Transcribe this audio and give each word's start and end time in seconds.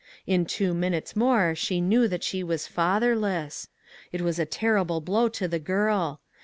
In 0.25 0.47
two 0.47 0.73
minutes 0.73 1.15
more 1.15 1.53
she 1.53 1.79
knew 1.79 2.07
that 2.07 2.23
she 2.23 2.43
was 2.43 2.65
fatherless! 2.65 3.67
It 4.11 4.21
was 4.21 4.39
a 4.39 4.45
terrible 4.47 4.99
blow 4.99 5.29
to 5.29 5.47
the 5.47 5.59
girl. 5.59 6.21